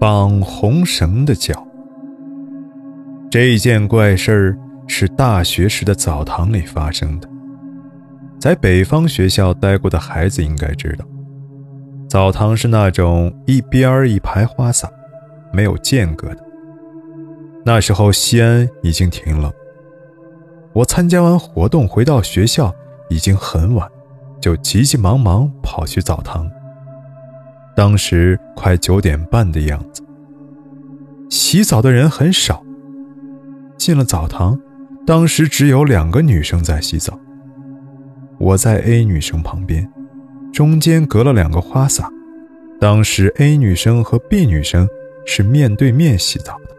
[0.00, 1.62] 绑红绳的脚。
[3.30, 7.28] 这件怪事儿是大学时的澡堂里发生的。
[8.38, 11.04] 在北方学校待过的孩子应该知道，
[12.08, 14.90] 澡堂是那种一边一排花洒，
[15.52, 16.42] 没有间隔的。
[17.62, 19.52] 那时候西安已经停了，
[20.72, 22.74] 我参加完活动回到学校
[23.10, 23.86] 已经很晚，
[24.40, 26.50] 就急急忙忙跑去澡堂。
[27.76, 30.02] 当时快九点半的样子，
[31.28, 32.62] 洗澡的人很少。
[33.78, 34.58] 进了澡堂，
[35.06, 37.18] 当时只有两个女生在洗澡。
[38.38, 39.90] 我在 A 女生旁边，
[40.52, 42.10] 中间隔了两个花洒。
[42.78, 44.88] 当时 A 女生和 B 女生
[45.26, 46.74] 是面对面洗澡的。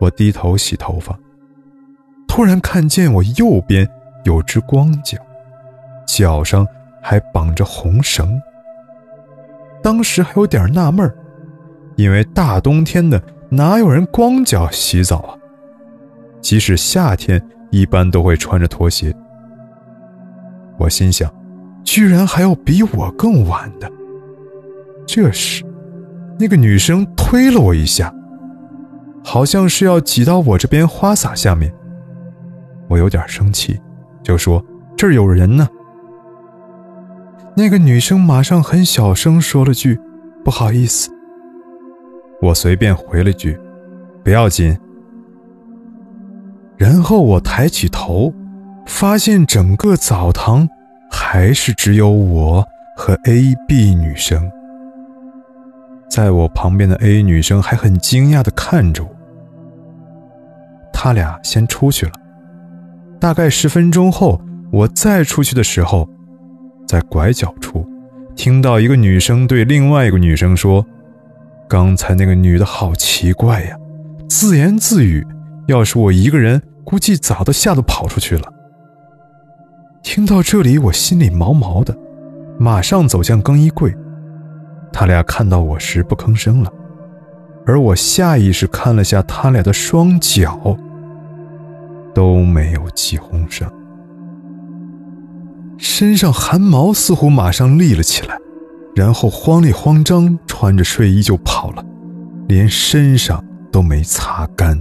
[0.00, 1.18] 我低头洗头发，
[2.26, 3.88] 突然看见我右边
[4.24, 5.18] 有只光脚，
[6.06, 6.66] 脚上
[7.02, 8.40] 还绑着红绳。
[9.88, 11.10] 当时还有点纳闷
[11.96, 13.18] 因为大冬天的
[13.48, 15.32] 哪有人光脚洗澡啊？
[16.42, 19.16] 即使夏天，一般都会穿着拖鞋。
[20.78, 21.32] 我心想，
[21.84, 23.90] 居然还有比我更晚的。
[25.06, 25.64] 这时，
[26.38, 28.14] 那个女生推了我一下。
[29.24, 31.72] 好像是要挤到我这边花洒下面，
[32.88, 33.80] 我有点生气，
[34.22, 34.62] 就说
[34.98, 35.66] ：“这儿有人呢。”
[37.58, 39.98] 那个女生马上很小声说了句
[40.44, 41.10] ：“不好意思。”
[42.40, 43.58] 我随便回了句
[44.22, 44.78] ：“不要紧。”
[46.78, 48.32] 然后我抬起头，
[48.86, 50.68] 发现整个澡堂
[51.10, 52.64] 还是只有我
[52.96, 54.48] 和 A、B 女生。
[56.08, 59.10] 在我旁边的 A 女生还很惊讶地看着我。
[60.92, 62.12] 他俩先出去了。
[63.18, 66.08] 大概十分钟后，我再出去的时候，
[66.88, 67.86] 在拐角处，
[68.34, 70.84] 听到一个女生对另外一个女生说
[71.68, 73.76] ：“刚才那个女的好奇怪呀，
[74.26, 75.24] 自言自语。
[75.66, 78.50] 要是我一个人，估计早都吓得跑出去了。”
[80.02, 81.94] 听到这里，我心里毛毛的，
[82.58, 83.94] 马上走向更衣柜。
[84.90, 86.72] 他俩看到我时不吭声了，
[87.66, 90.74] 而我下意识看了下他俩的双脚。
[92.14, 93.27] 都没有系红绳，
[95.98, 98.38] 身上汗毛似乎马上立了起来，
[98.94, 101.84] 然后慌里慌张穿着睡衣就跑了，
[102.46, 104.80] 连身上都没擦干。